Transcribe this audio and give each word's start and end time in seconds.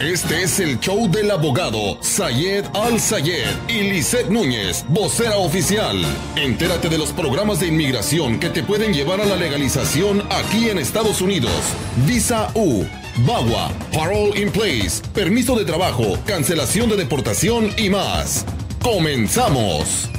Este 0.00 0.42
es 0.42 0.60
el 0.60 0.78
show 0.78 1.10
del 1.10 1.30
abogado 1.30 1.96
Sayed 2.02 2.66
Al 2.74 3.00
Sayed 3.00 3.48
y 3.66 3.80
Lisette 3.80 4.28
Núñez, 4.28 4.84
vocera 4.90 5.38
oficial. 5.38 5.96
Entérate 6.36 6.90
de 6.90 6.98
los 6.98 7.12
programas 7.12 7.60
de 7.60 7.68
inmigración 7.68 8.38
que 8.38 8.50
te 8.50 8.62
pueden 8.62 8.92
llevar 8.92 9.22
a 9.22 9.24
la 9.24 9.36
legalización 9.36 10.22
aquí 10.30 10.68
en 10.68 10.76
Estados 10.76 11.22
Unidos. 11.22 11.50
Visa 12.06 12.52
U, 12.54 12.84
VAWA, 13.24 13.70
Parole 13.94 14.38
in 14.38 14.52
Place, 14.52 15.00
permiso 15.14 15.56
de 15.56 15.64
trabajo, 15.64 16.18
cancelación 16.26 16.90
de 16.90 16.96
deportación 16.96 17.70
y 17.78 17.88
más. 17.88 18.44
¡Comenzamos! 18.82 20.10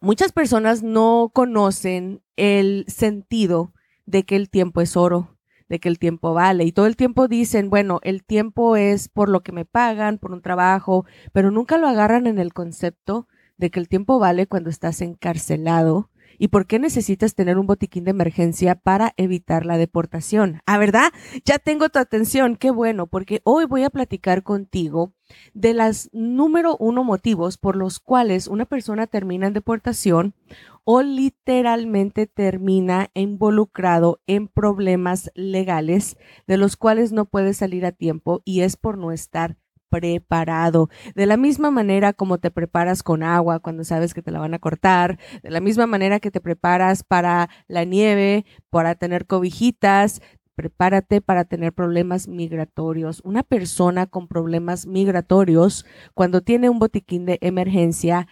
muchas 0.01 0.33
personas 0.33 0.83
no 0.83 1.31
conocen 1.33 2.23
el 2.37 2.85
sentido 2.89 3.73
de 4.07 4.25
que 4.25 4.37
el 4.37 4.51
tiempo 4.51 4.81
es 4.81 4.97
oro, 4.97 5.39
de 5.69 5.79
que 5.79 5.89
el 5.89 5.99
tiempo 5.99 6.35
vale. 6.35 6.65
Y 6.65 6.73
todo 6.73 6.87
el 6.87 6.97
tiempo 6.97 7.29
dicen, 7.29 7.71
bueno, 7.71 8.01
el 8.03 8.25
tiempo 8.25 8.77
es 8.77 9.09
por 9.09 9.29
lo 9.29 9.43
que 9.43 9.53
me 9.53 9.65
pagan, 9.65 10.19
por 10.19 10.33
un 10.33 10.43
trabajo, 10.43 11.07
pero 11.33 11.51
nunca 11.51 11.79
lo 11.79 11.89
agarran 11.89 12.27
en 12.27 12.39
el 12.39 12.53
concepto 12.53 13.29
de 13.57 13.71
que 13.71 13.81
el 13.81 13.89
tiempo 13.89 14.19
vale 14.19 14.47
cuando 14.47 14.71
estás 14.71 15.01
encarcelado. 15.03 16.11
¿Y 16.43 16.49
por 16.49 16.67
qué 16.67 16.81
necesitas 16.81 17.37
tener 17.37 17.57
un 17.57 17.69
botiquín 17.69 18.03
de 18.03 18.11
emergencia 18.11 18.75
para 18.75 19.13
evitar 19.17 19.65
la 19.65 19.79
deportación? 19.79 20.61
Ah, 20.67 20.77
¿verdad? 20.77 21.13
Ya 21.45 21.61
tengo 21.61 21.89
tu 21.89 22.01
atención. 22.01 22.57
Qué 22.57 22.73
bueno, 22.73 23.07
porque 23.07 23.43
hoy 23.45 23.65
voy 23.65 23.85
a 23.85 23.91
platicar 23.91 24.43
contigo 24.43 25.13
de 25.55 25.73
las 25.73 26.11
número 26.13 26.77
uno 26.81 27.05
motivos 27.05 27.59
por 27.59 27.77
los 27.77 28.01
cuales 28.01 28.49
una 28.49 28.65
persona 28.65 29.07
termina 29.07 29.47
en 29.47 29.53
deportación 29.53 30.35
o 30.83 31.03
literalmente 31.03 32.27
termina 32.27 33.11
involucrado 33.15 34.21
en 34.27 34.49
problemas 34.49 35.31
legales 35.37 36.17
de 36.49 36.57
los 36.57 36.77
cuales 36.77 37.13
no 37.13 37.27
puede 37.27 37.55
salir 37.55 37.87
a 37.87 37.93
tiempo 37.93 38.43
y 38.45 38.63
es 38.63 38.77
por 38.77 38.99
no 38.99 39.13
estar 39.13 39.59
preparado. 39.93 40.89
De 41.15 41.27
la 41.27 41.37
misma 41.37 41.71
manera 41.71 42.15
como 42.15 42.39
te 42.39 42.51
preparas 42.51 43.03
con 43.03 43.23
agua 43.23 43.61
cuando 43.61 43.85
sabes 43.85 44.15
que 44.15 44.23
te 44.23 44.31
la 44.31 44.41
van 44.41 44.55
a 44.55 44.59
cortar, 44.59 45.19
de 45.43 45.51
la 45.51 45.61
misma 45.61 45.87
manera 45.87 46.19
que 46.19 46.31
te 46.31 46.41
preparas 46.41 47.05
para 47.05 47.51
la 47.69 47.85
nieve, 47.85 48.47
para 48.71 48.95
tener 48.95 49.27
cobijitas, 49.27 50.23
prepárate 50.55 51.21
para 51.21 51.45
tener 51.45 51.75
problemas 51.75 52.27
migratorios. 52.27 53.21
Una 53.23 53.43
persona 53.43 54.07
con 54.07 54.29
problemas 54.29 54.87
migratorios, 54.87 55.85
cuando 56.15 56.41
tiene 56.41 56.71
un 56.71 56.79
botiquín 56.79 57.27
de 57.27 57.39
emergencia, 57.43 58.27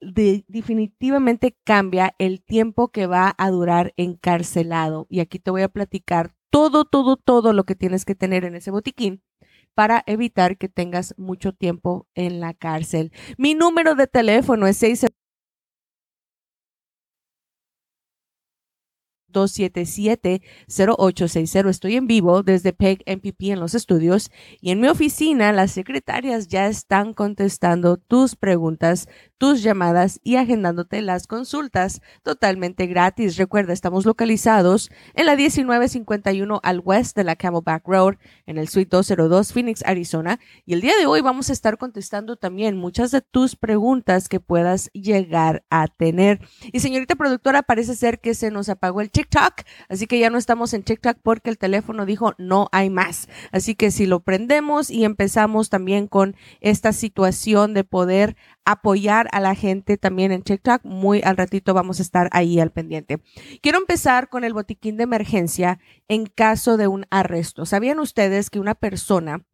definitivamente 0.00 1.56
cambia 1.64 2.14
el 2.18 2.42
tiempo 2.42 2.88
que 2.88 3.06
va 3.06 3.34
a 3.38 3.50
durar 3.50 3.94
encarcelado. 3.96 5.06
Y 5.08 5.20
aquí 5.20 5.38
te 5.38 5.50
voy 5.50 5.62
a 5.62 5.68
platicar 5.68 6.32
todo, 6.50 6.84
todo, 6.84 7.16
todo 7.16 7.54
lo 7.54 7.64
que 7.64 7.76
tienes 7.76 8.04
que 8.04 8.14
tener 8.14 8.44
en 8.44 8.56
ese 8.56 8.70
botiquín 8.70 9.22
para 9.74 10.02
evitar 10.06 10.58
que 10.58 10.68
tengas 10.68 11.14
mucho 11.16 11.52
tiempo 11.52 12.06
en 12.14 12.40
la 12.40 12.54
cárcel. 12.54 13.12
Mi 13.38 13.54
número 13.54 13.94
de 13.94 14.06
teléfono 14.06 14.66
es 14.66 14.76
6 14.78 15.06
277-0860. 19.32 21.68
Estoy 21.68 21.96
en 21.96 22.06
vivo 22.06 22.42
desde 22.42 22.72
PEG 22.72 23.02
MPP 23.06 23.50
en 23.50 23.60
los 23.60 23.74
estudios 23.74 24.30
y 24.60 24.70
en 24.70 24.80
mi 24.80 24.88
oficina 24.88 25.52
las 25.52 25.72
secretarias 25.72 26.48
ya 26.48 26.66
están 26.66 27.14
contestando 27.14 27.96
tus 27.96 28.36
preguntas, 28.36 29.08
tus 29.38 29.62
llamadas 29.62 30.20
y 30.22 30.36
agendándote 30.36 31.02
las 31.02 31.26
consultas 31.26 32.00
totalmente 32.22 32.86
gratis. 32.86 33.36
Recuerda, 33.36 33.72
estamos 33.72 34.06
localizados 34.06 34.90
en 35.14 35.26
la 35.26 35.36
1951 35.36 36.60
al 36.62 36.80
west 36.80 37.16
de 37.16 37.24
la 37.24 37.36
Camelback 37.36 37.86
Road 37.86 38.14
en 38.46 38.58
el 38.58 38.68
Suite 38.68 38.90
202 38.90 39.52
Phoenix, 39.52 39.82
Arizona. 39.84 40.38
Y 40.64 40.74
el 40.74 40.80
día 40.80 40.96
de 40.96 41.06
hoy 41.06 41.20
vamos 41.20 41.50
a 41.50 41.52
estar 41.52 41.78
contestando 41.78 42.36
también 42.36 42.76
muchas 42.76 43.10
de 43.10 43.20
tus 43.20 43.56
preguntas 43.56 44.28
que 44.28 44.40
puedas 44.40 44.90
llegar 44.92 45.64
a 45.70 45.88
tener. 45.88 46.40
Y 46.72 46.80
señorita 46.80 47.16
productora, 47.16 47.62
parece 47.62 47.94
ser 47.94 48.20
que 48.20 48.34
se 48.34 48.50
nos 48.50 48.68
apagó 48.68 49.00
el 49.00 49.10
TikTok, 49.22 49.62
así 49.88 50.06
que 50.06 50.18
ya 50.18 50.30
no 50.30 50.38
estamos 50.38 50.74
en 50.74 50.82
TikTok 50.82 51.18
porque 51.22 51.50
el 51.50 51.58
teléfono 51.58 52.06
dijo 52.06 52.34
no 52.38 52.68
hay 52.72 52.90
más. 52.90 53.28
Así 53.52 53.74
que 53.74 53.90
si 53.90 54.06
lo 54.06 54.20
prendemos 54.20 54.90
y 54.90 55.04
empezamos 55.04 55.70
también 55.70 56.08
con 56.08 56.34
esta 56.60 56.92
situación 56.92 57.72
de 57.74 57.84
poder 57.84 58.36
apoyar 58.64 59.28
a 59.32 59.40
la 59.40 59.54
gente 59.54 59.96
también 59.96 60.32
en 60.32 60.42
TikTok, 60.42 60.84
muy 60.84 61.20
al 61.22 61.36
ratito 61.36 61.72
vamos 61.74 62.00
a 62.00 62.02
estar 62.02 62.28
ahí 62.32 62.58
al 62.58 62.72
pendiente. 62.72 63.20
Quiero 63.60 63.78
empezar 63.78 64.28
con 64.28 64.44
el 64.44 64.54
botiquín 64.54 64.96
de 64.96 65.04
emergencia 65.04 65.78
en 66.08 66.26
caso 66.26 66.76
de 66.76 66.88
un 66.88 67.06
arresto. 67.10 67.64
¿Sabían 67.64 68.00
ustedes 68.00 68.50
que 68.50 68.60
una 68.60 68.74
persona 68.74 69.44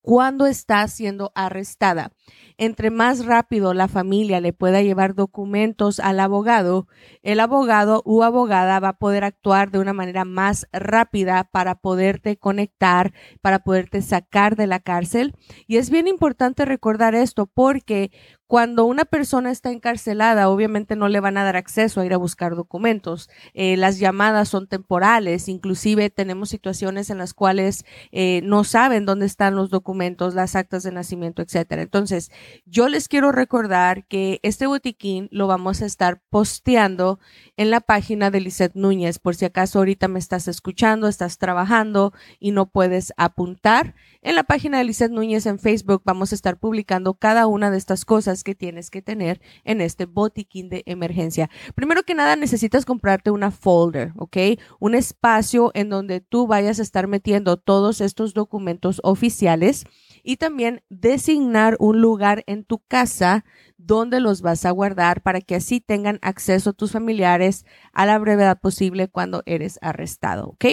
cuando 0.00 0.46
está 0.46 0.86
siendo 0.88 1.32
arrestada. 1.34 2.12
Entre 2.56 2.90
más 2.90 3.24
rápido 3.24 3.74
la 3.74 3.88
familia 3.88 4.40
le 4.40 4.52
pueda 4.52 4.82
llevar 4.82 5.14
documentos 5.14 5.98
al 6.00 6.20
abogado, 6.20 6.86
el 7.22 7.40
abogado 7.40 8.02
u 8.04 8.22
abogada 8.22 8.80
va 8.80 8.88
a 8.88 8.98
poder 8.98 9.24
actuar 9.24 9.70
de 9.70 9.78
una 9.78 9.92
manera 9.92 10.24
más 10.24 10.66
rápida 10.72 11.44
para 11.44 11.76
poderte 11.76 12.36
conectar, 12.36 13.12
para 13.40 13.60
poderte 13.60 14.02
sacar 14.02 14.56
de 14.56 14.66
la 14.66 14.80
cárcel. 14.80 15.34
Y 15.66 15.78
es 15.78 15.90
bien 15.90 16.06
importante 16.06 16.64
recordar 16.64 17.14
esto 17.14 17.46
porque 17.46 18.10
cuando 18.50 18.84
una 18.84 19.04
persona 19.04 19.52
está 19.52 19.70
encarcelada, 19.70 20.48
obviamente 20.48 20.96
no 20.96 21.06
le 21.06 21.20
van 21.20 21.36
a 21.36 21.44
dar 21.44 21.54
acceso 21.54 22.00
a 22.00 22.04
ir 22.04 22.12
a 22.12 22.16
buscar 22.16 22.56
documentos. 22.56 23.30
Eh, 23.54 23.76
las 23.76 24.00
llamadas 24.00 24.48
son 24.48 24.66
temporales, 24.66 25.46
inclusive 25.46 26.10
tenemos 26.10 26.48
situaciones 26.48 27.10
en 27.10 27.18
las 27.18 27.32
cuales 27.32 27.84
eh, 28.10 28.40
no 28.42 28.64
saben 28.64 29.06
dónde 29.06 29.26
están 29.26 29.54
los 29.54 29.70
documentos, 29.70 30.34
las 30.34 30.56
actas 30.56 30.82
de 30.82 30.90
nacimiento, 30.90 31.42
etcétera. 31.42 31.82
Entonces, 31.82 32.32
yo 32.66 32.88
les 32.88 33.06
quiero 33.06 33.30
recordar 33.30 34.04
que 34.06 34.40
este 34.42 34.66
botiquín 34.66 35.28
lo 35.30 35.46
vamos 35.46 35.80
a 35.80 35.86
estar 35.86 36.20
posteando 36.28 37.20
en 37.56 37.70
la 37.70 37.78
página 37.78 38.32
de 38.32 38.40
Lizeth 38.40 38.74
Núñez, 38.74 39.20
por 39.20 39.36
si 39.36 39.44
acaso 39.44 39.78
ahorita 39.78 40.08
me 40.08 40.18
estás 40.18 40.48
escuchando, 40.48 41.06
estás 41.06 41.38
trabajando 41.38 42.12
y 42.40 42.50
no 42.50 42.66
puedes 42.66 43.12
apuntar. 43.16 43.94
En 44.22 44.34
la 44.34 44.42
página 44.42 44.78
de 44.78 44.84
Lizeth 44.84 45.12
Núñez 45.12 45.46
en 45.46 45.60
Facebook 45.60 46.02
vamos 46.04 46.32
a 46.32 46.34
estar 46.34 46.58
publicando 46.58 47.14
cada 47.14 47.46
una 47.46 47.70
de 47.70 47.78
estas 47.78 48.04
cosas 48.04 48.39
que 48.44 48.54
tienes 48.54 48.90
que 48.90 49.02
tener 49.02 49.40
en 49.64 49.80
este 49.80 50.06
botiquín 50.06 50.68
de 50.68 50.82
emergencia. 50.86 51.50
Primero 51.74 52.02
que 52.02 52.14
nada 52.14 52.36
necesitas 52.36 52.84
comprarte 52.84 53.30
una 53.30 53.50
folder, 53.50 54.12
¿ok? 54.16 54.36
Un 54.78 54.94
espacio 54.94 55.70
en 55.74 55.88
donde 55.88 56.20
tú 56.20 56.46
vayas 56.46 56.78
a 56.78 56.82
estar 56.82 57.06
metiendo 57.06 57.56
todos 57.56 58.00
estos 58.00 58.34
documentos 58.34 59.00
oficiales 59.04 59.84
y 60.22 60.36
también 60.36 60.82
designar 60.88 61.76
un 61.78 62.00
lugar 62.00 62.44
en 62.46 62.64
tu 62.64 62.78
casa 62.78 63.44
dónde 63.86 64.20
los 64.20 64.42
vas 64.42 64.64
a 64.64 64.70
guardar 64.70 65.22
para 65.22 65.40
que 65.40 65.54
así 65.54 65.80
tengan 65.80 66.18
acceso 66.22 66.72
tus 66.72 66.92
familiares 66.92 67.64
a 67.92 68.06
la 68.06 68.18
brevedad 68.18 68.60
posible 68.60 69.08
cuando 69.08 69.42
eres 69.46 69.78
arrestado, 69.82 70.48
¿ok? 70.48 70.64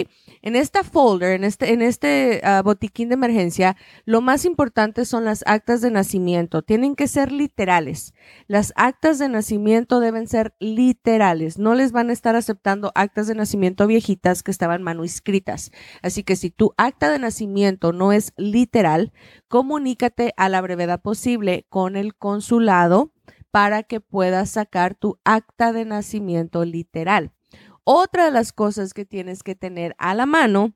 En 0.42 0.56
esta 0.56 0.84
folder, 0.84 1.32
en 1.32 1.44
este, 1.44 1.72
este 1.86 2.40
ah, 2.44 2.62
botiquín 2.62 3.08
de 3.08 3.14
emergencia, 3.14 3.76
lo 4.04 4.20
más 4.20 4.44
importante 4.44 5.04
son 5.04 5.24
las 5.24 5.42
actas 5.46 5.80
de 5.80 5.90
nacimiento. 5.90 6.62
Tienen 6.62 6.94
que 6.94 7.08
ser 7.08 7.32
literales. 7.32 8.14
Las 8.46 8.72
actas 8.76 9.18
de 9.18 9.28
nacimiento 9.28 10.00
deben 10.00 10.28
ser 10.28 10.54
literales. 10.58 11.58
No 11.58 11.74
les 11.74 11.92
van 11.92 12.10
a 12.10 12.12
estar 12.12 12.36
aceptando 12.36 12.92
actas 12.94 13.26
de 13.26 13.34
nacimiento 13.34 13.86
viejitas 13.86 14.42
que 14.42 14.50
estaban 14.50 14.82
manuscritas. 14.82 15.70
Así 16.02 16.22
que 16.22 16.36
si 16.36 16.50
tu 16.50 16.74
acta 16.76 17.10
de 17.10 17.18
nacimiento 17.18 17.92
no 17.92 18.12
es 18.12 18.32
literal, 18.36 19.12
comunícate 19.48 20.34
a 20.36 20.48
la 20.48 20.60
brevedad 20.60 21.00
posible 21.00 21.66
con 21.68 21.96
el 21.96 22.14
consulado 22.14 23.12
para 23.50 23.82
que 23.82 24.00
puedas 24.00 24.50
sacar 24.50 24.94
tu 24.94 25.18
acta 25.24 25.72
de 25.72 25.84
nacimiento 25.84 26.64
literal. 26.64 27.32
Otra 27.84 28.26
de 28.26 28.30
las 28.30 28.52
cosas 28.52 28.92
que 28.92 29.06
tienes 29.06 29.42
que 29.42 29.54
tener 29.54 29.94
a 29.98 30.14
la 30.14 30.26
mano 30.26 30.74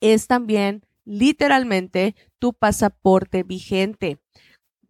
es 0.00 0.26
también 0.26 0.86
literalmente 1.04 2.16
tu 2.38 2.54
pasaporte 2.54 3.42
vigente. 3.42 4.18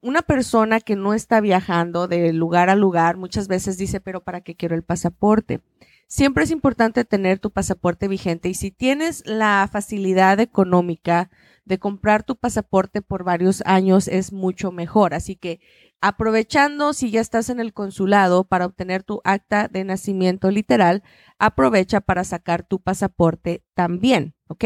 Una 0.00 0.22
persona 0.22 0.80
que 0.80 0.96
no 0.96 1.14
está 1.14 1.40
viajando 1.40 2.08
de 2.08 2.32
lugar 2.32 2.70
a 2.70 2.76
lugar 2.76 3.16
muchas 3.16 3.48
veces 3.48 3.76
dice, 3.78 4.00
pero 4.00 4.22
¿para 4.22 4.40
qué 4.40 4.54
quiero 4.54 4.74
el 4.74 4.82
pasaporte? 4.82 5.60
Siempre 6.06 6.44
es 6.44 6.50
importante 6.50 7.04
tener 7.04 7.38
tu 7.38 7.50
pasaporte 7.50 8.06
vigente 8.08 8.48
y 8.48 8.54
si 8.54 8.70
tienes 8.70 9.22
la 9.26 9.68
facilidad 9.70 10.40
económica 10.40 11.30
de 11.64 11.78
comprar 11.78 12.22
tu 12.22 12.36
pasaporte 12.36 13.02
por 13.02 13.24
varios 13.24 13.62
años 13.66 14.08
es 14.08 14.32
mucho 14.32 14.72
mejor. 14.72 15.14
Así 15.14 15.36
que 15.36 15.60
aprovechando 16.00 16.92
si 16.92 17.10
ya 17.10 17.20
estás 17.20 17.48
en 17.48 17.60
el 17.60 17.72
consulado 17.72 18.44
para 18.44 18.66
obtener 18.66 19.04
tu 19.04 19.20
acta 19.24 19.68
de 19.68 19.84
nacimiento 19.84 20.50
literal, 20.50 21.02
aprovecha 21.38 22.00
para 22.00 22.24
sacar 22.24 22.64
tu 22.64 22.80
pasaporte 22.80 23.62
también, 23.74 24.34
¿ok? 24.48 24.64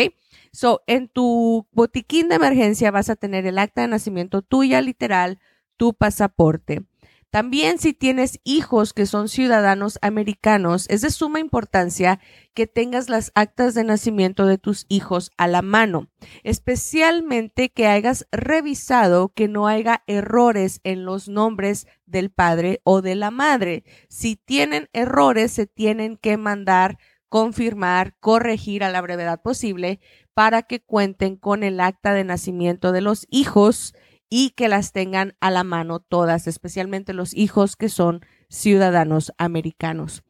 So, 0.52 0.82
en 0.86 1.08
tu 1.08 1.66
botiquín 1.72 2.28
de 2.28 2.36
emergencia 2.36 2.90
vas 2.90 3.10
a 3.10 3.16
tener 3.16 3.46
el 3.46 3.58
acta 3.58 3.82
de 3.82 3.88
nacimiento 3.88 4.40
tuya 4.42 4.80
literal, 4.80 5.38
tu 5.76 5.92
pasaporte. 5.92 6.86
También 7.36 7.78
si 7.78 7.92
tienes 7.92 8.40
hijos 8.44 8.94
que 8.94 9.04
son 9.04 9.28
ciudadanos 9.28 9.98
americanos, 10.00 10.86
es 10.88 11.02
de 11.02 11.10
suma 11.10 11.38
importancia 11.38 12.18
que 12.54 12.66
tengas 12.66 13.10
las 13.10 13.30
actas 13.34 13.74
de 13.74 13.84
nacimiento 13.84 14.46
de 14.46 14.56
tus 14.56 14.86
hijos 14.88 15.30
a 15.36 15.46
la 15.46 15.60
mano, 15.60 16.08
especialmente 16.44 17.68
que 17.68 17.88
hayas 17.88 18.26
revisado 18.32 19.34
que 19.34 19.48
no 19.48 19.66
haya 19.66 20.02
errores 20.06 20.80
en 20.82 21.04
los 21.04 21.28
nombres 21.28 21.86
del 22.06 22.30
padre 22.30 22.80
o 22.84 23.02
de 23.02 23.16
la 23.16 23.30
madre. 23.30 23.84
Si 24.08 24.36
tienen 24.36 24.88
errores, 24.94 25.52
se 25.52 25.66
tienen 25.66 26.16
que 26.16 26.38
mandar 26.38 26.96
confirmar, 27.28 28.16
corregir 28.18 28.82
a 28.82 28.88
la 28.88 29.02
brevedad 29.02 29.42
posible 29.42 30.00
para 30.32 30.62
que 30.62 30.80
cuenten 30.80 31.36
con 31.36 31.64
el 31.64 31.80
acta 31.80 32.14
de 32.14 32.24
nacimiento 32.24 32.92
de 32.92 33.02
los 33.02 33.26
hijos 33.28 33.94
y 34.28 34.50
que 34.50 34.68
las 34.68 34.92
tengan 34.92 35.34
a 35.40 35.50
la 35.50 35.64
mano 35.64 36.00
todas, 36.00 36.46
especialmente 36.46 37.12
los 37.12 37.34
hijos 37.34 37.76
que 37.76 37.88
son 37.88 38.20
ciudadanos 38.48 39.32
americanos. 39.38 40.22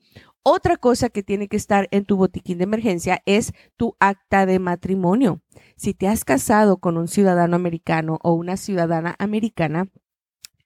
Otra 0.42 0.76
cosa 0.76 1.08
que 1.08 1.24
tiene 1.24 1.48
que 1.48 1.56
estar 1.56 1.88
en 1.90 2.04
tu 2.04 2.16
botiquín 2.16 2.58
de 2.58 2.64
emergencia 2.64 3.20
es 3.26 3.52
tu 3.76 3.96
acta 3.98 4.46
de 4.46 4.60
matrimonio. 4.60 5.42
Si 5.76 5.92
te 5.92 6.06
has 6.06 6.24
casado 6.24 6.78
con 6.78 6.96
un 6.96 7.08
ciudadano 7.08 7.56
americano 7.56 8.18
o 8.22 8.32
una 8.34 8.56
ciudadana 8.56 9.16
americana, 9.18 9.88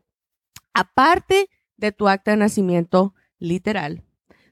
Aparte 0.73 1.49
de 1.77 1.91
tu 1.91 2.07
acta 2.07 2.31
de 2.31 2.37
nacimiento 2.37 3.13
literal, 3.39 4.03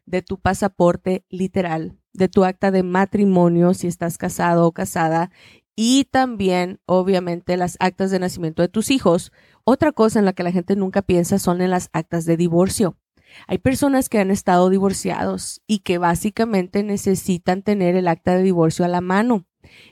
de 0.05 0.21
tu 0.21 0.39
pasaporte 0.39 1.25
literal, 1.29 1.97
de 2.13 2.29
tu 2.29 2.43
acta 2.43 2.71
de 2.71 2.83
matrimonio 2.83 3.73
si 3.73 3.87
estás 3.87 4.17
casado 4.17 4.65
o 4.65 4.71
casada 4.71 5.29
y 5.75 6.05
también, 6.05 6.79
obviamente, 6.87 7.55
las 7.55 7.77
actas 7.79 8.09
de 8.09 8.17
nacimiento 8.17 8.63
de 8.63 8.67
tus 8.67 8.89
hijos. 8.89 9.31
Otra 9.63 9.91
cosa 9.91 10.17
en 10.17 10.25
la 10.25 10.33
que 10.33 10.41
la 10.41 10.51
gente 10.51 10.75
nunca 10.75 11.03
piensa 11.03 11.37
son 11.37 11.61
en 11.61 11.69
las 11.69 11.89
actas 11.93 12.25
de 12.25 12.35
divorcio. 12.35 12.97
Hay 13.47 13.59
personas 13.59 14.09
que 14.09 14.19
han 14.19 14.31
estado 14.31 14.69
divorciados 14.69 15.61
y 15.67 15.79
que 15.79 15.97
básicamente 15.97 16.83
necesitan 16.83 17.61
tener 17.61 17.95
el 17.95 18.07
acta 18.07 18.35
de 18.35 18.43
divorcio 18.43 18.85
a 18.85 18.89
la 18.89 19.01
mano. 19.01 19.45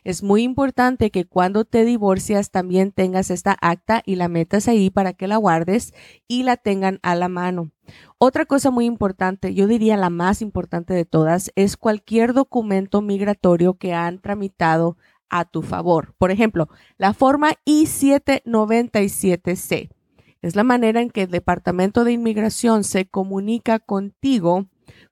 Es 0.03 0.23
muy 0.23 0.41
importante 0.43 1.11
que 1.11 1.25
cuando 1.25 1.65
te 1.65 1.83
divorcias 1.85 2.51
también 2.51 2.91
tengas 2.91 3.29
esta 3.29 3.57
acta 3.61 4.01
y 4.05 4.15
la 4.15 4.29
metas 4.29 4.67
ahí 4.67 4.89
para 4.89 5.13
que 5.13 5.27
la 5.27 5.37
guardes 5.37 5.93
y 6.27 6.43
la 6.43 6.57
tengan 6.57 6.99
a 7.03 7.15
la 7.15 7.29
mano. 7.29 7.71
Otra 8.17 8.45
cosa 8.45 8.71
muy 8.71 8.85
importante, 8.85 9.53
yo 9.53 9.67
diría 9.67 9.95
la 9.97 10.09
más 10.09 10.41
importante 10.41 10.93
de 10.93 11.05
todas, 11.05 11.51
es 11.55 11.77
cualquier 11.77 12.33
documento 12.33 13.01
migratorio 13.01 13.75
que 13.75 13.93
han 13.93 14.19
tramitado 14.19 14.97
a 15.29 15.45
tu 15.45 15.61
favor. 15.61 16.15
Por 16.17 16.31
ejemplo, 16.31 16.67
la 16.97 17.13
forma 17.13 17.51
I-797C. 17.65 19.94
Es 20.45 20.55
la 20.55 20.63
manera 20.63 21.01
en 21.01 21.09
que 21.09 21.23
el 21.23 21.31
Departamento 21.31 22.03
de 22.03 22.11
Inmigración 22.11 22.83
se 22.83 23.07
comunica 23.07 23.79
contigo 23.79 24.67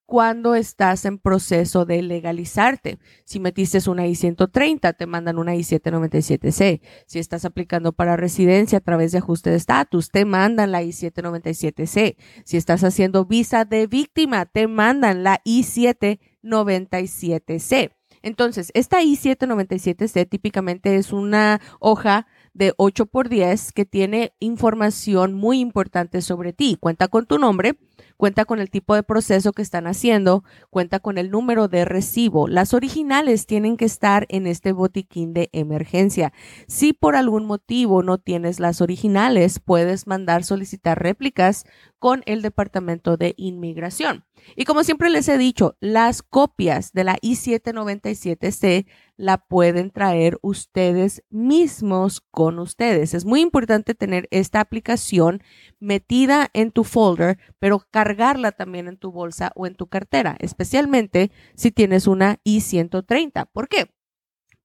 cuando 0.06 0.54
estás 0.54 1.06
en 1.06 1.18
proceso 1.18 1.86
de 1.86 2.04
legalizarte. 2.04 3.00
Si 3.26 3.40
metiste 3.40 3.80
una 3.90 4.06
I-130, 4.06 4.96
te 4.96 5.08
mandan 5.08 5.40
una 5.40 5.56
I-797C. 5.56 6.82
Si 7.08 7.18
estás 7.18 7.46
aplicando 7.46 7.94
para 7.94 8.16
residencia 8.16 8.78
a 8.78 8.82
través 8.82 9.12
de 9.12 9.18
ajuste 9.18 9.50
de 9.50 9.56
estatus, 9.56 10.12
te 10.12 10.24
mandan 10.24 10.72
la 10.72 10.84
I-797C. 10.84 12.16
Si 12.46 12.58
estás 12.58 12.84
haciendo 12.84 13.26
visa 13.26 13.66
de 13.66 13.88
víctima, 13.88 14.46
te 14.46 14.68
mandan 14.68 15.24
la 15.24 15.42
I-797C. 15.46 17.92
Entonces, 18.22 18.70
esta 18.74 19.02
I-797C 19.02 20.30
típicamente 20.30 20.96
es 20.96 21.12
una 21.12 21.60
hoja 21.80 22.28
de 22.54 22.74
8 22.78 23.06
por 23.08 23.30
10 23.30 23.72
que 23.72 23.86
tiene 23.86 24.34
información 24.40 25.34
muy 25.34 25.60
importante 25.60 26.22
sobre 26.22 26.54
ti. 26.54 26.78
Cuenta 26.80 27.08
con 27.08 27.26
tu 27.26 27.38
nombre, 27.40 27.78
cuenta 28.18 28.46
con 28.46 28.60
el 28.60 28.70
tipo 28.70 28.96
de 28.96 29.04
proceso 29.04 29.52
que 29.54 29.62
están 29.62 29.88
haciendo, 29.88 30.44
cuenta 30.70 31.00
con 31.00 31.18
el 31.18 31.32
número 31.32 31.68
de 31.68 31.86
recibo. 31.86 32.48
Las 32.48 32.74
originales 32.74 33.46
tienen 33.46 33.76
que 33.78 33.86
estar 33.86 34.26
en 34.30 34.48
este 34.48 34.72
botiquín 34.72 35.34
de 35.34 35.50
emergencia. 35.52 36.34
Si 36.68 36.94
por 36.94 37.16
algún 37.16 37.46
motivo 37.46 38.04
no 38.04 38.18
tienes 38.18 38.60
las 38.60 38.82
originales, 38.82 39.60
puedes 39.60 40.08
mandar 40.08 40.44
solicitar 40.44 41.02
réplicas 41.02 41.66
con 42.04 42.22
el 42.26 42.42
Departamento 42.42 43.16
de 43.16 43.34
Inmigración. 43.38 44.26
Y 44.58 44.66
como 44.66 44.84
siempre 44.84 45.10
les 45.10 45.30
he 45.30 45.38
dicho, 45.38 45.78
las 45.80 46.22
copias 46.22 46.92
de 46.92 47.06
la 47.06 47.18
I-797C 47.22 48.88
la 49.16 49.38
pueden 49.38 49.90
traer 49.90 50.38
ustedes 50.42 51.24
mismos 51.30 52.20
con 52.20 52.60
ustedes. 52.60 53.14
Es 53.14 53.24
muy 53.24 53.40
importante 53.40 53.96
tener 53.96 54.28
esta 54.32 54.60
aplicación 54.60 55.42
metida 55.80 56.50
en 56.52 56.72
tu 56.72 56.84
folder, 56.84 57.38
pero 57.58 57.80
cargarla 57.90 58.52
también 58.52 58.90
en 58.90 58.98
tu 58.98 59.14
bolsa 59.14 59.54
o 59.56 59.66
en 59.66 59.76
tu 59.76 59.88
cartera, 59.88 60.36
especialmente 60.40 61.32
si 61.56 61.72
tienes 61.72 62.06
una 62.06 62.42
I-130. 62.44 63.48
¿Por 63.54 63.70
qué? 63.70 63.90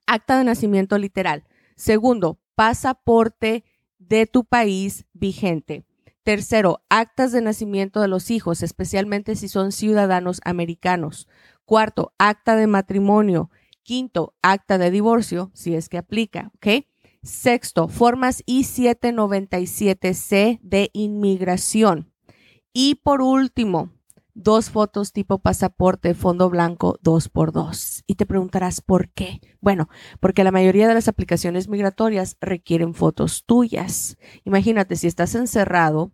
acta 0.06 0.38
de 0.38 0.44
nacimiento 0.44 0.97
literal. 0.99 1.44
Segundo, 1.76 2.38
pasaporte 2.54 3.64
de 3.99 4.26
tu 4.26 4.44
país 4.44 5.06
vigente. 5.12 5.85
Tercero, 6.23 6.82
actas 6.90 7.32
de 7.32 7.40
nacimiento 7.40 8.00
de 8.00 8.09
los 8.09 8.30
hijos, 8.30 8.62
especialmente 8.62 9.37
si 9.37 9.49
son 9.49 9.73
ciudadanos 9.73 10.40
americanos. 10.44 11.26
Cuarto, 11.64 12.12
acta 12.18 12.56
de 12.56 12.66
matrimonio. 12.66 13.50
Quinto, 13.82 14.34
acta 14.42 14.78
de 14.78 14.90
divorcio, 14.90 15.50
si 15.54 15.75
es 15.75 15.88
que 15.88 15.99
aplica, 15.99 16.50
¿ok? 16.56 16.84
Sexto, 17.22 17.88
formas 17.88 18.42
I-797C 18.46 20.60
de 20.62 20.90
inmigración. 20.92 22.12
Y 22.72 22.96
por 22.96 23.20
último, 23.20 23.92
dos 24.34 24.70
fotos 24.70 25.12
tipo 25.12 25.38
pasaporte, 25.38 26.14
fondo 26.14 26.49
blanco, 26.49 26.99
dos 27.02 27.28
por 27.28 27.52
dos. 27.52 28.04
Y 28.06 28.14
te 28.14 28.26
preguntarás 28.26 28.80
por 28.80 29.10
qué. 29.10 29.40
Bueno, 29.60 29.88
porque 30.20 30.44
la 30.44 30.52
mayoría 30.52 30.88
de 30.88 30.94
las 30.94 31.08
aplicaciones 31.08 31.68
migratorias 31.68 32.37
requieren 32.40 32.94
fotos 32.94 33.44
tuyas. 33.44 34.16
Imagínate, 34.44 34.96
si 34.96 35.06
estás 35.06 35.34
encerrado, 35.34 36.12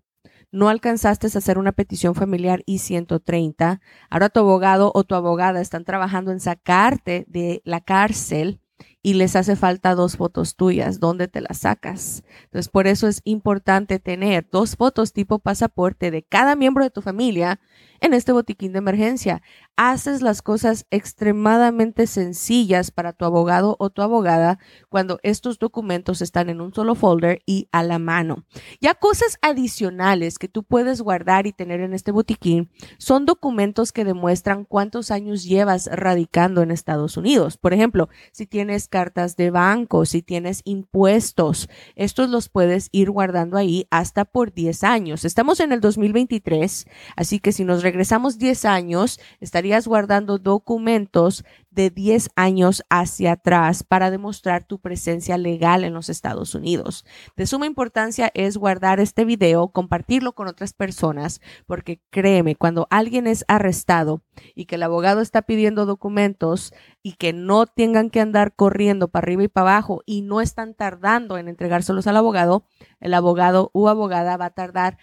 no 0.56 0.70
alcanzaste 0.70 1.26
a 1.26 1.38
hacer 1.38 1.58
una 1.58 1.72
petición 1.72 2.14
familiar 2.14 2.62
I-130, 2.64 3.80
ahora 4.08 4.30
tu 4.30 4.40
abogado 4.40 4.90
o 4.94 5.04
tu 5.04 5.14
abogada 5.14 5.60
están 5.60 5.84
trabajando 5.84 6.32
en 6.32 6.40
sacarte 6.40 7.26
de 7.28 7.60
la 7.64 7.82
cárcel 7.82 8.58
y 9.02 9.14
les 9.14 9.36
hace 9.36 9.54
falta 9.54 9.94
dos 9.94 10.16
fotos 10.16 10.56
tuyas. 10.56 10.98
¿Dónde 10.98 11.28
te 11.28 11.42
las 11.42 11.58
sacas? 11.58 12.24
Entonces, 12.44 12.70
por 12.70 12.86
eso 12.86 13.06
es 13.06 13.20
importante 13.24 13.98
tener 13.98 14.48
dos 14.50 14.76
fotos 14.76 15.12
tipo 15.12 15.38
pasaporte 15.40 16.10
de 16.10 16.22
cada 16.22 16.56
miembro 16.56 16.82
de 16.84 16.90
tu 16.90 17.02
familia 17.02 17.60
en 18.00 18.14
este 18.14 18.32
botiquín 18.32 18.72
de 18.72 18.78
emergencia. 18.78 19.42
Haces 19.76 20.22
las 20.22 20.42
cosas 20.42 20.86
extremadamente 20.90 22.06
sencillas 22.06 22.90
para 22.90 23.12
tu 23.12 23.24
abogado 23.24 23.76
o 23.78 23.90
tu 23.90 24.02
abogada 24.02 24.58
cuando 24.88 25.18
estos 25.22 25.58
documentos 25.58 26.22
están 26.22 26.48
en 26.50 26.60
un 26.60 26.72
solo 26.72 26.94
folder 26.94 27.42
y 27.46 27.68
a 27.72 27.82
la 27.82 27.98
mano. 27.98 28.44
Ya 28.80 28.94
cosas 28.94 29.38
adicionales 29.42 30.38
que 30.38 30.48
tú 30.48 30.62
puedes 30.62 31.00
guardar 31.00 31.46
y 31.46 31.52
tener 31.52 31.80
en 31.80 31.94
este 31.94 32.12
botiquín 32.12 32.70
son 32.98 33.26
documentos 33.26 33.92
que 33.92 34.04
demuestran 34.04 34.64
cuántos 34.64 35.10
años 35.10 35.44
llevas 35.44 35.88
radicando 35.92 36.62
en 36.62 36.70
Estados 36.70 37.16
Unidos. 37.16 37.58
Por 37.58 37.72
ejemplo, 37.72 38.08
si 38.32 38.46
tienes 38.46 38.88
cartas 38.88 39.36
de 39.36 39.50
banco, 39.50 40.04
si 40.06 40.22
tienes 40.22 40.62
impuestos, 40.64 41.68
estos 41.94 42.28
los 42.28 42.48
puedes 42.48 42.88
ir 42.92 43.10
guardando 43.10 43.56
ahí 43.56 43.86
hasta 43.90 44.24
por 44.24 44.52
10 44.52 44.84
años. 44.84 45.24
Estamos 45.24 45.60
en 45.60 45.72
el 45.72 45.80
2023, 45.80 46.86
así 47.16 47.40
que 47.40 47.52
si 47.52 47.64
nos 47.64 47.82
regresamos 47.86 48.36
10 48.36 48.64
años, 48.64 49.20
estarías 49.38 49.86
guardando 49.86 50.38
documentos 50.38 51.44
de 51.70 51.90
10 51.90 52.30
años 52.34 52.82
hacia 52.90 53.32
atrás 53.32 53.84
para 53.84 54.10
demostrar 54.10 54.64
tu 54.64 54.80
presencia 54.80 55.38
legal 55.38 55.84
en 55.84 55.94
los 55.94 56.08
Estados 56.08 56.56
Unidos. 56.56 57.04
De 57.36 57.46
suma 57.46 57.66
importancia 57.66 58.32
es 58.34 58.56
guardar 58.56 58.98
este 58.98 59.24
video, 59.24 59.68
compartirlo 59.68 60.34
con 60.34 60.48
otras 60.48 60.72
personas, 60.72 61.40
porque 61.66 62.00
créeme, 62.10 62.56
cuando 62.56 62.88
alguien 62.90 63.28
es 63.28 63.44
arrestado 63.46 64.22
y 64.56 64.64
que 64.64 64.74
el 64.74 64.82
abogado 64.82 65.20
está 65.20 65.42
pidiendo 65.42 65.86
documentos 65.86 66.74
y 67.04 67.12
que 67.12 67.32
no 67.32 67.66
tengan 67.66 68.10
que 68.10 68.20
andar 68.20 68.56
corriendo 68.56 69.06
para 69.06 69.22
arriba 69.24 69.44
y 69.44 69.48
para 69.48 69.76
abajo 69.76 70.02
y 70.06 70.22
no 70.22 70.40
están 70.40 70.74
tardando 70.74 71.38
en 71.38 71.46
entregárselos 71.46 72.08
al 72.08 72.16
abogado, 72.16 72.64
el 72.98 73.14
abogado 73.14 73.70
u 73.74 73.86
abogada 73.86 74.36
va 74.36 74.46
a 74.46 74.54
tardar 74.54 74.98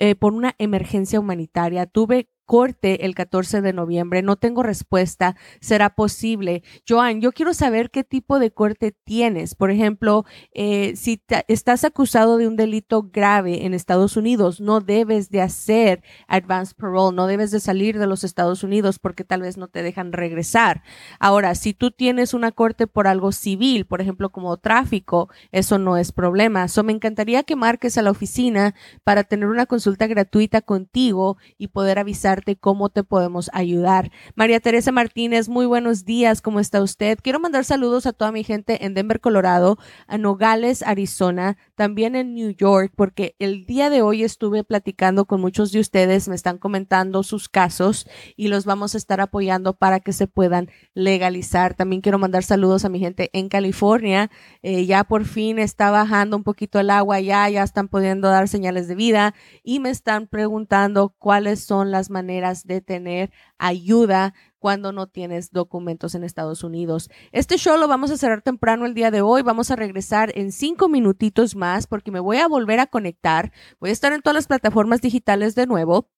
eh, 0.00 0.16
por 0.16 0.32
una 0.32 0.56
emergencia 0.58 1.20
humanitaria. 1.20 1.86
Tuve 1.86 2.28
corte 2.50 3.06
el 3.06 3.14
14 3.14 3.60
de 3.60 3.72
noviembre. 3.72 4.22
No 4.22 4.34
tengo 4.34 4.64
respuesta. 4.64 5.36
¿Será 5.60 5.94
posible? 5.94 6.64
Joan, 6.88 7.20
yo 7.20 7.30
quiero 7.30 7.54
saber 7.54 7.92
qué 7.92 8.02
tipo 8.02 8.40
de 8.40 8.50
corte 8.50 8.92
tienes. 9.04 9.54
Por 9.54 9.70
ejemplo, 9.70 10.24
eh, 10.52 10.96
si 10.96 11.22
estás 11.46 11.84
acusado 11.84 12.38
de 12.38 12.48
un 12.48 12.56
delito 12.56 13.08
grave 13.12 13.66
en 13.66 13.72
Estados 13.72 14.16
Unidos, 14.16 14.60
no 14.60 14.80
debes 14.80 15.30
de 15.30 15.42
hacer 15.42 16.02
advance 16.26 16.74
parole, 16.74 17.14
no 17.14 17.28
debes 17.28 17.52
de 17.52 17.60
salir 17.60 18.00
de 18.00 18.08
los 18.08 18.24
Estados 18.24 18.64
Unidos 18.64 18.98
porque 18.98 19.22
tal 19.22 19.42
vez 19.42 19.56
no 19.56 19.68
te 19.68 19.84
dejan 19.84 20.12
regresar. 20.12 20.82
Ahora, 21.20 21.54
si 21.54 21.72
tú 21.72 21.92
tienes 21.92 22.34
una 22.34 22.50
corte 22.50 22.88
por 22.88 23.06
algo 23.06 23.30
civil, 23.30 23.86
por 23.86 24.00
ejemplo, 24.00 24.30
como 24.30 24.56
tráfico, 24.56 25.30
eso 25.52 25.78
no 25.78 25.96
es 25.96 26.10
problema. 26.10 26.66
So, 26.66 26.82
me 26.82 26.92
encantaría 26.92 27.44
que 27.44 27.54
marques 27.54 27.96
a 27.96 28.02
la 28.02 28.10
oficina 28.10 28.74
para 29.04 29.22
tener 29.22 29.48
una 29.48 29.66
consulta 29.66 30.08
gratuita 30.08 30.62
contigo 30.62 31.36
y 31.56 31.68
poder 31.68 32.00
avisar 32.00 32.39
cómo 32.60 32.88
te 32.88 33.04
podemos 33.04 33.50
ayudar. 33.52 34.10
María 34.34 34.60
Teresa 34.60 34.92
Martínez, 34.92 35.48
muy 35.48 35.66
buenos 35.66 36.04
días, 36.04 36.42
¿cómo 36.42 36.60
está 36.60 36.82
usted? 36.82 37.18
Quiero 37.22 37.40
mandar 37.40 37.64
saludos 37.64 38.06
a 38.06 38.12
toda 38.12 38.32
mi 38.32 38.44
gente 38.44 38.84
en 38.84 38.94
Denver, 38.94 39.20
Colorado, 39.20 39.78
a 40.06 40.18
Nogales, 40.18 40.82
Arizona, 40.82 41.56
también 41.74 42.16
en 42.16 42.34
New 42.34 42.50
York, 42.50 42.92
porque 42.96 43.34
el 43.38 43.66
día 43.66 43.90
de 43.90 44.02
hoy 44.02 44.22
estuve 44.22 44.64
platicando 44.64 45.24
con 45.24 45.40
muchos 45.40 45.72
de 45.72 45.80
ustedes, 45.80 46.28
me 46.28 46.34
están 46.34 46.58
comentando 46.58 47.22
sus 47.22 47.48
casos 47.48 48.06
y 48.36 48.48
los 48.48 48.64
vamos 48.64 48.94
a 48.94 48.98
estar 48.98 49.20
apoyando 49.20 49.74
para 49.74 50.00
que 50.00 50.12
se 50.12 50.26
puedan 50.26 50.70
legalizar. 50.94 51.74
También 51.74 52.02
quiero 52.02 52.18
mandar 52.18 52.42
saludos 52.42 52.84
a 52.84 52.88
mi 52.88 52.98
gente 52.98 53.30
en 53.32 53.48
California. 53.48 54.30
Eh, 54.62 54.86
ya 54.86 55.04
por 55.04 55.24
fin 55.24 55.58
está 55.58 55.90
bajando 55.90 56.36
un 56.36 56.44
poquito 56.44 56.80
el 56.80 56.90
agua, 56.90 57.20
ya, 57.20 57.48
ya 57.48 57.62
están 57.62 57.88
pudiendo 57.88 58.28
dar 58.28 58.48
señales 58.48 58.88
de 58.88 58.94
vida 58.94 59.34
y 59.62 59.80
me 59.80 59.90
están 59.90 60.26
preguntando 60.26 61.14
cuáles 61.18 61.64
son 61.64 61.90
las 61.90 62.10
maneras 62.30 62.64
de 62.64 62.80
tener 62.80 63.32
ayuda 63.58 64.34
cuando 64.60 64.92
no 64.92 65.08
tienes 65.08 65.50
documentos 65.50 66.14
en 66.14 66.22
Estados 66.22 66.62
Unidos. 66.62 67.10
Este 67.32 67.56
show 67.56 67.76
lo 67.76 67.88
vamos 67.88 68.12
a 68.12 68.16
cerrar 68.16 68.40
temprano 68.40 68.86
el 68.86 68.94
día 68.94 69.10
de 69.10 69.20
hoy. 69.20 69.42
Vamos 69.42 69.72
a 69.72 69.76
regresar 69.76 70.30
en 70.36 70.52
cinco 70.52 70.88
minutitos 70.88 71.56
más 71.56 71.88
porque 71.88 72.12
me 72.12 72.20
voy 72.20 72.36
a 72.36 72.46
volver 72.46 72.78
a 72.78 72.86
conectar. 72.86 73.50
Voy 73.80 73.90
a 73.90 73.92
estar 73.92 74.12
en 74.12 74.22
todas 74.22 74.36
las 74.36 74.46
plataformas 74.46 75.00
digitales 75.00 75.56
de 75.56 75.66
nuevo 75.66 76.08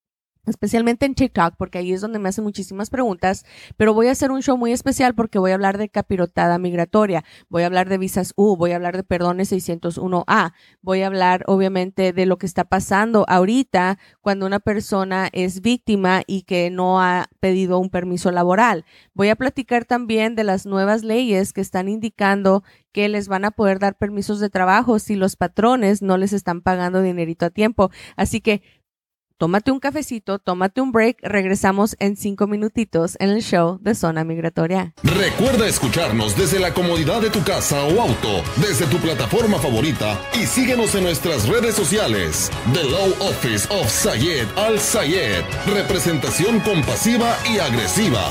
especialmente 0.46 1.06
en 1.06 1.14
TikTok, 1.14 1.54
porque 1.56 1.78
ahí 1.78 1.92
es 1.92 2.00
donde 2.00 2.18
me 2.18 2.28
hacen 2.28 2.44
muchísimas 2.44 2.90
preguntas, 2.90 3.44
pero 3.76 3.94
voy 3.94 4.08
a 4.08 4.12
hacer 4.12 4.30
un 4.32 4.42
show 4.42 4.56
muy 4.56 4.72
especial 4.72 5.14
porque 5.14 5.38
voy 5.38 5.52
a 5.52 5.54
hablar 5.54 5.78
de 5.78 5.88
capirotada 5.88 6.58
migratoria, 6.58 7.24
voy 7.48 7.62
a 7.62 7.66
hablar 7.66 7.88
de 7.88 7.98
visas 7.98 8.32
U, 8.36 8.56
voy 8.56 8.72
a 8.72 8.76
hablar 8.76 8.96
de 8.96 9.04
perdones 9.04 9.52
601A, 9.52 10.52
voy 10.80 11.02
a 11.02 11.06
hablar 11.06 11.44
obviamente 11.46 12.12
de 12.12 12.26
lo 12.26 12.38
que 12.38 12.46
está 12.46 12.64
pasando 12.64 13.24
ahorita 13.28 13.98
cuando 14.20 14.46
una 14.46 14.58
persona 14.58 15.28
es 15.32 15.60
víctima 15.60 16.22
y 16.26 16.42
que 16.42 16.70
no 16.70 17.00
ha 17.00 17.28
pedido 17.40 17.78
un 17.78 17.90
permiso 17.90 18.30
laboral. 18.32 18.84
Voy 19.14 19.28
a 19.28 19.36
platicar 19.36 19.84
también 19.84 20.34
de 20.34 20.44
las 20.44 20.66
nuevas 20.66 21.04
leyes 21.04 21.52
que 21.52 21.60
están 21.60 21.88
indicando 21.88 22.64
que 22.92 23.08
les 23.08 23.28
van 23.28 23.44
a 23.44 23.50
poder 23.50 23.78
dar 23.78 23.96
permisos 23.96 24.38
de 24.38 24.50
trabajo 24.50 24.98
si 24.98 25.14
los 25.14 25.36
patrones 25.36 26.02
no 26.02 26.18
les 26.18 26.32
están 26.32 26.60
pagando 26.60 27.00
dinerito 27.00 27.46
a 27.46 27.50
tiempo. 27.50 27.90
Así 28.16 28.40
que 28.40 28.62
tómate 29.42 29.72
un 29.72 29.80
cafecito, 29.80 30.38
tómate 30.38 30.80
un 30.80 30.92
break, 30.92 31.16
regresamos 31.20 31.96
en 31.98 32.16
cinco 32.16 32.46
minutitos 32.46 33.16
en 33.18 33.30
el 33.30 33.42
show 33.42 33.76
de 33.80 33.96
Zona 33.96 34.22
Migratoria. 34.22 34.94
Recuerda 35.02 35.66
escucharnos 35.66 36.36
desde 36.36 36.60
la 36.60 36.72
comodidad 36.72 37.20
de 37.20 37.28
tu 37.28 37.42
casa 37.42 37.82
o 37.82 38.00
auto, 38.00 38.44
desde 38.58 38.86
tu 38.86 38.98
plataforma 38.98 39.58
favorita 39.58 40.16
y 40.40 40.46
síguenos 40.46 40.94
en 40.94 41.02
nuestras 41.02 41.48
redes 41.48 41.74
sociales. 41.74 42.52
The 42.72 42.84
Law 42.84 43.28
Office 43.28 43.66
of 43.68 43.90
Sayed 43.90 44.46
Al 44.56 44.78
Sayed, 44.78 45.42
representación 45.74 46.60
compasiva 46.60 47.36
y 47.52 47.58
agresiva. 47.58 48.30